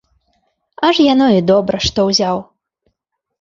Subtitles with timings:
[0.87, 2.43] Аж яно і добра, што ўзяў.